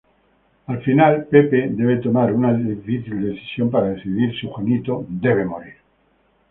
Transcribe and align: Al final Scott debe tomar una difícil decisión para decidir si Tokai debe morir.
Al 0.65 0.81
final 0.81 1.27
Scott 1.27 1.51
debe 1.51 1.97
tomar 1.97 2.33
una 2.33 2.51
difícil 2.55 3.21
decisión 3.21 3.69
para 3.69 3.89
decidir 3.89 4.31
si 4.33 4.47
Tokai 4.47 4.99
debe 5.27 5.45
morir. 5.45 5.75